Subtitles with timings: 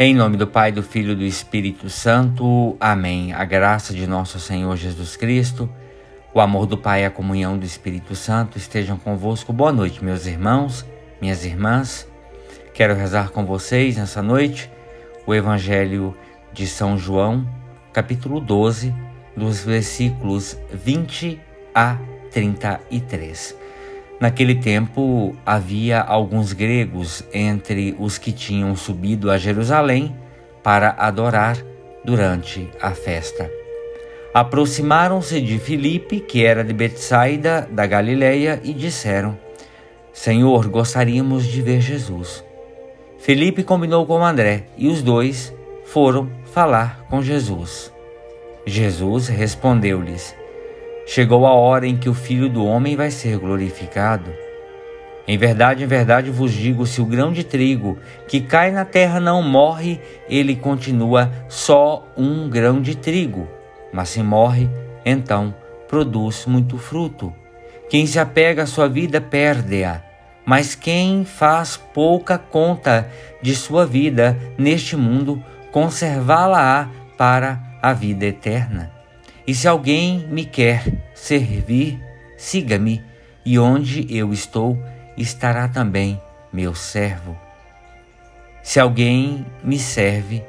[0.00, 2.76] Em nome do Pai, do Filho e do Espírito Santo.
[2.78, 3.32] Amém.
[3.32, 5.68] A graça de nosso Senhor Jesus Cristo,
[6.32, 9.52] o amor do Pai e a comunhão do Espírito Santo estejam convosco.
[9.52, 10.86] Boa noite, meus irmãos,
[11.20, 12.06] minhas irmãs.
[12.72, 14.70] Quero rezar com vocês nessa noite
[15.26, 16.16] o Evangelho
[16.52, 17.44] de São João,
[17.92, 18.94] capítulo 12,
[19.36, 21.40] dos versículos 20
[21.74, 21.98] a
[22.30, 23.67] 33.
[24.20, 30.14] Naquele tempo havia alguns gregos entre os que tinham subido a Jerusalém
[30.62, 31.56] para adorar
[32.04, 33.48] durante a festa.
[34.34, 39.38] Aproximaram-se de Filipe, que era de Betsaida, da Galileia, e disseram:
[40.12, 42.44] Senhor, gostaríamos de ver Jesus.
[43.18, 45.54] Felipe combinou com André e os dois
[45.84, 47.92] foram falar com Jesus.
[48.66, 50.34] Jesus respondeu-lhes:
[51.10, 54.30] Chegou a hora em que o Filho do Homem vai ser glorificado.
[55.26, 59.18] Em verdade, em verdade vos digo: se o grão de trigo que cai na terra
[59.18, 63.48] não morre, ele continua só um grão de trigo.
[63.90, 64.68] Mas se morre,
[65.02, 65.54] então
[65.88, 67.32] produz muito fruto.
[67.88, 70.02] Quem se apega à sua vida perde-a,
[70.44, 73.08] mas quem faz pouca conta
[73.40, 75.42] de sua vida neste mundo,
[75.72, 78.97] conservá-la-á para a vida eterna.
[79.48, 80.84] E se alguém me quer
[81.14, 81.98] servir,
[82.36, 83.02] siga-me,
[83.46, 84.78] e onde eu estou,
[85.16, 86.20] estará também
[86.52, 87.34] meu servo.
[88.62, 90.44] Se alguém me serve,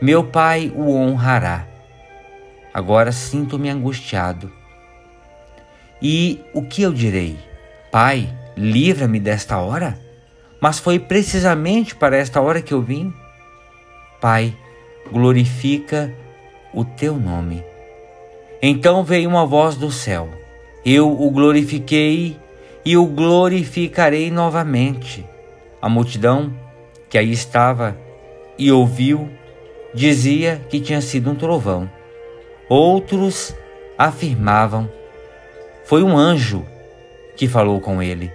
[0.00, 1.66] meu Pai o honrará.
[2.72, 4.50] Agora sinto-me angustiado.
[6.00, 7.38] E o que eu direi?
[7.92, 10.00] Pai, livra-me desta hora?
[10.58, 13.12] Mas foi precisamente para esta hora que eu vim.
[14.22, 14.56] Pai,
[15.12, 16.10] glorifica
[16.72, 17.62] o teu nome.
[18.60, 20.28] Então veio uma voz do céu:
[20.84, 22.36] Eu o glorifiquei
[22.84, 25.24] e o glorificarei novamente.
[25.80, 26.52] A multidão
[27.08, 27.96] que aí estava
[28.58, 29.28] e ouviu
[29.94, 31.88] dizia que tinha sido um trovão.
[32.68, 33.54] Outros
[33.96, 34.90] afirmavam:
[35.84, 36.66] Foi um anjo
[37.36, 38.32] que falou com ele.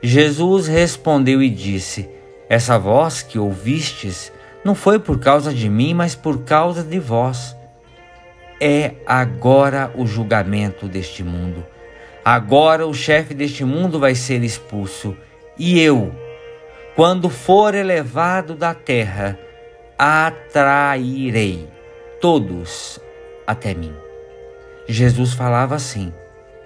[0.00, 2.08] Jesus respondeu e disse:
[2.48, 4.32] Essa voz que ouvistes
[4.64, 7.56] não foi por causa de mim, mas por causa de vós
[8.60, 11.64] é agora o julgamento deste mundo.
[12.24, 15.16] Agora o chefe deste mundo vai ser expulso,
[15.58, 16.12] e eu,
[16.94, 19.38] quando for elevado da terra,
[19.98, 21.68] atrairei
[22.20, 23.00] todos
[23.46, 23.94] até mim.
[24.88, 26.12] Jesus falava assim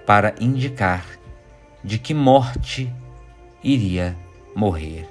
[0.05, 1.05] para indicar
[1.83, 2.91] de que morte
[3.63, 4.15] iria
[4.55, 5.07] morrer.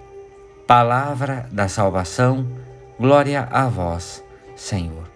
[0.66, 2.46] Palavra da salvação,
[2.98, 4.22] glória a vós,
[4.54, 5.09] Senhor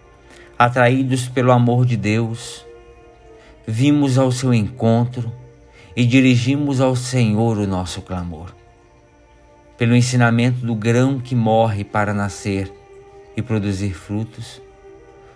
[0.57, 2.65] atraídos pelo amor de Deus,
[3.67, 5.31] vimos ao seu encontro
[5.95, 8.55] e dirigimos ao Senhor o nosso clamor.
[9.77, 12.71] Pelo ensinamento do grão que morre para nascer
[13.35, 14.61] e produzir frutos,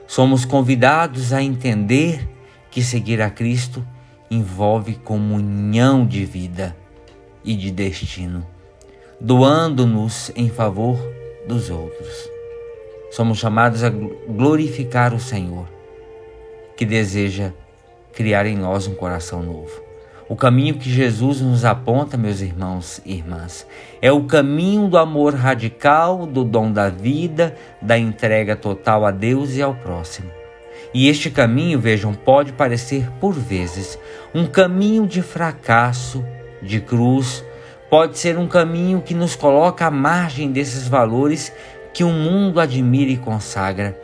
[0.08, 2.28] somos convidados a entender
[2.72, 3.86] que seguir a Cristo
[4.32, 6.76] envolve comunhão de vida
[7.44, 8.46] e de destino,
[9.20, 10.98] doando-nos em favor
[11.48, 12.39] dos outros.
[13.12, 15.68] Somos chamados a glorificar o Senhor,
[16.78, 17.52] que deseja
[18.14, 19.90] criar em nós um coração novo.
[20.30, 23.66] O caminho que Jesus nos aponta, meus irmãos e irmãs,
[24.00, 29.56] é o caminho do amor radical, do dom da vida, da entrega total a Deus
[29.56, 30.30] e ao próximo.
[30.94, 33.98] E este caminho, vejam, pode parecer por vezes
[34.34, 36.24] um caminho de fracasso,
[36.62, 37.44] de cruz,
[37.90, 41.52] pode ser um caminho que nos coloca à margem desses valores
[42.00, 44.00] que o mundo admira e consagra,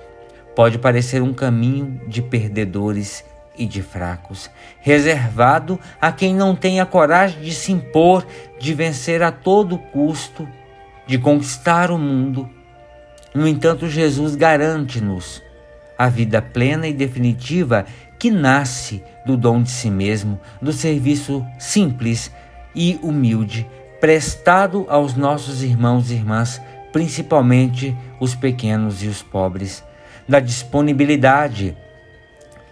[0.53, 3.23] pode parecer um caminho de perdedores
[3.57, 4.49] e de fracos,
[4.81, 8.27] reservado a quem não tem a coragem de se impor,
[8.59, 10.45] de vencer a todo custo,
[11.07, 12.49] de conquistar o mundo.
[13.33, 15.41] No entanto, Jesus garante-nos
[15.97, 17.85] a vida plena e definitiva
[18.19, 22.29] que nasce do dom de si mesmo, do serviço simples
[22.75, 23.65] e humilde
[24.05, 26.61] prestado aos nossos irmãos e irmãs
[26.95, 29.83] principalmente os pequenos e os pobres,
[30.25, 31.75] da disponibilidade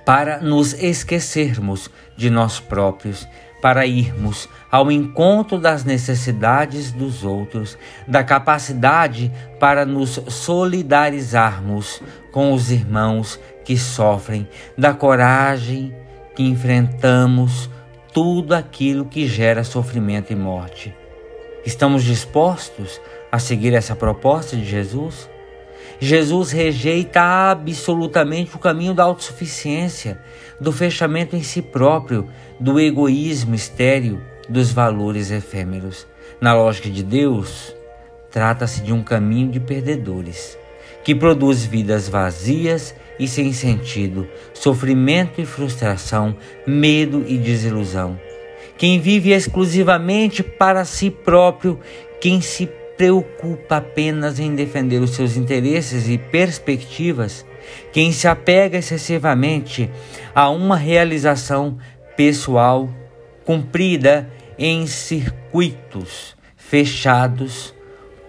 [0.06, 3.28] para nos esquecermos de nós próprios,
[3.62, 7.78] para irmos ao encontro das necessidades dos outros,
[8.08, 9.30] da capacidade
[9.60, 14.48] para nos solidarizarmos com os irmãos que sofrem,
[14.78, 15.94] da coragem
[16.34, 17.70] que enfrentamos
[18.14, 21.03] tudo aquilo que gera sofrimento e morte.
[21.66, 23.00] Estamos dispostos
[23.32, 25.30] a seguir essa proposta de Jesus?
[25.98, 30.20] Jesus rejeita absolutamente o caminho da autossuficiência,
[30.60, 32.28] do fechamento em si próprio,
[32.60, 34.20] do egoísmo estéril,
[34.50, 36.06] dos valores efêmeros.
[36.42, 37.74] Na lógica de Deus,
[38.30, 40.58] trata-se de um caminho de perdedores,
[41.02, 46.36] que produz vidas vazias e sem sentido, sofrimento e frustração,
[46.68, 48.20] medo e desilusão.
[48.78, 51.80] Quem vive exclusivamente para si próprio,
[52.20, 52.68] quem se
[52.98, 57.46] preocupa apenas em defender os seus interesses e perspectivas,
[57.92, 59.90] quem se apega excessivamente
[60.34, 61.78] a uma realização
[62.16, 62.90] pessoal
[63.46, 67.74] cumprida em circuitos fechados,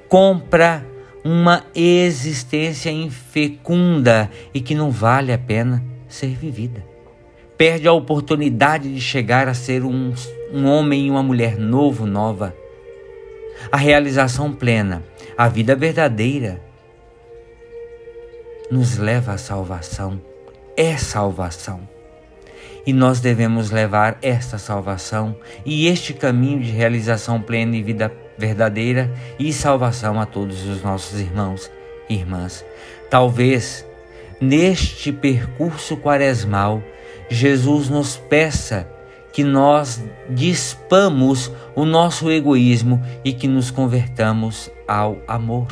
[0.08, 0.84] compra
[1.24, 6.93] uma existência infecunda e que não vale a pena ser vivida.
[7.56, 10.12] Perde a oportunidade de chegar a ser um,
[10.52, 12.54] um homem e uma mulher novo, nova.
[13.70, 15.02] A realização plena,
[15.36, 16.60] a vida verdadeira,
[18.70, 20.20] nos leva à salvação.
[20.76, 21.88] É salvação.
[22.86, 29.10] E nós devemos levar esta salvação e este caminho de realização plena e vida verdadeira
[29.38, 31.70] e salvação a todos os nossos irmãos
[32.08, 32.64] e irmãs.
[33.08, 33.86] Talvez
[34.40, 36.82] neste percurso quaresmal,
[37.28, 38.88] Jesus nos peça
[39.32, 40.00] que nós
[40.30, 45.66] dispamos o nosso egoísmo e que nos convertamos ao amor.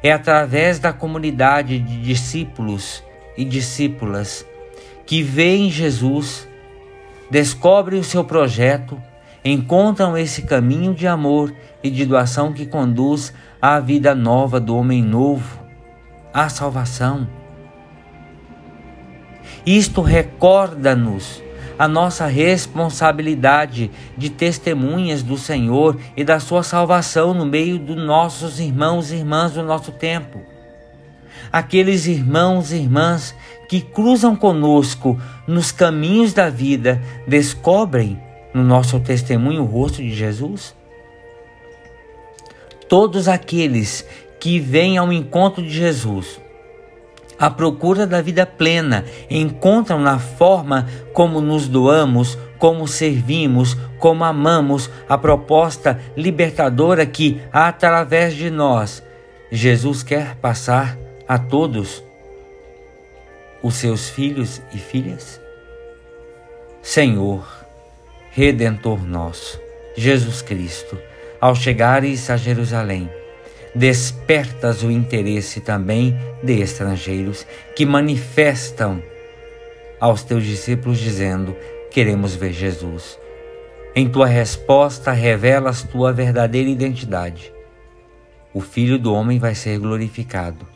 [0.00, 3.02] É através da comunidade de discípulos
[3.36, 4.46] e discípulas
[5.04, 6.48] que veem Jesus,
[7.30, 9.00] descobrem o seu projeto,
[9.44, 11.52] encontram esse caminho de amor
[11.82, 15.60] e de doação que conduz à vida nova do homem novo,
[16.32, 17.41] à salvação.
[19.64, 21.42] Isto recorda-nos
[21.78, 28.60] a nossa responsabilidade de testemunhas do Senhor e da sua salvação no meio dos nossos
[28.60, 30.40] irmãos e irmãs do nosso tempo.
[31.50, 33.34] Aqueles irmãos e irmãs
[33.68, 38.20] que cruzam conosco nos caminhos da vida descobrem
[38.52, 40.74] no nosso testemunho o rosto de Jesus?
[42.88, 44.06] Todos aqueles
[44.38, 46.40] que vêm ao encontro de Jesus,
[47.42, 54.88] à procura da vida plena, encontram na forma como nos doamos, como servimos, como amamos
[55.08, 59.02] a proposta libertadora que, através de nós,
[59.50, 60.96] Jesus quer passar
[61.26, 62.04] a todos
[63.60, 65.40] os seus filhos e filhas?
[66.80, 67.44] Senhor,
[68.30, 69.60] Redentor nosso,
[69.96, 70.96] Jesus Cristo,
[71.40, 73.10] ao chegares a Jerusalém,
[73.74, 79.02] despertas o interesse também de estrangeiros que manifestam
[80.00, 81.56] aos teus discípulos dizendo:
[81.90, 83.18] Queremos ver Jesus.
[83.94, 87.52] Em tua resposta, revelas tua verdadeira identidade.
[88.54, 90.66] O Filho do Homem vai ser glorificado,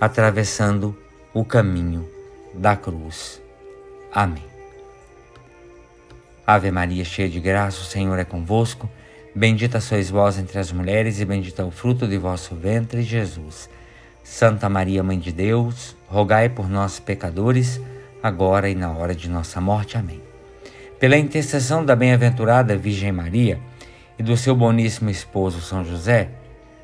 [0.00, 0.96] atravessando
[1.32, 2.08] o caminho
[2.54, 3.40] da cruz.
[4.12, 4.44] Amém.
[6.46, 8.88] Ave Maria, cheia de graça, o Senhor é convosco.
[9.36, 13.68] Bendita sois vós entre as mulheres, e bendito é o fruto de vosso ventre, Jesus.
[14.22, 17.80] Santa Maria, Mãe de Deus, rogai por nós, pecadores,
[18.22, 19.98] agora e na hora de nossa morte.
[19.98, 20.22] Amém.
[21.00, 23.58] Pela intercessão da bem-aventurada Virgem Maria
[24.16, 26.30] e do seu boníssimo esposo São José,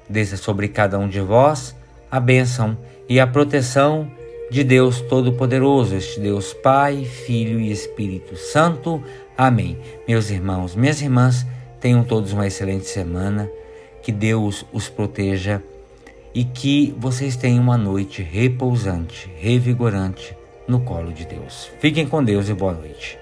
[0.09, 1.77] desça sobre cada um de vós
[2.11, 2.77] a bênção
[3.09, 4.11] e a proteção
[4.51, 9.01] de Deus Todo-Poderoso, este Deus Pai, Filho e Espírito Santo.
[9.39, 9.79] Amém.
[10.09, 11.47] Meus irmãos, minhas irmãs,
[11.81, 13.51] tenham todos uma excelente semana,
[14.03, 15.63] que Deus os proteja
[16.35, 20.37] e que vocês tenham uma noite repousante, revigorante
[20.69, 21.71] no colo de Deus.
[21.81, 23.19] Fiquem com Deus e boa noite.